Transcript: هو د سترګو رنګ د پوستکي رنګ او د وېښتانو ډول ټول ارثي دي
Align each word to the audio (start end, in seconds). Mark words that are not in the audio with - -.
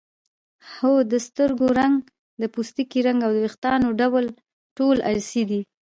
هو 0.73 0.93
د 1.11 1.13
سترګو 1.27 1.67
رنګ 1.79 1.95
د 2.41 2.43
پوستکي 2.53 2.99
رنګ 3.07 3.19
او 3.25 3.31
د 3.33 3.37
وېښتانو 3.43 3.87
ډول 4.01 4.25
ټول 4.77 4.97
ارثي 5.11 5.43
دي 5.49 5.61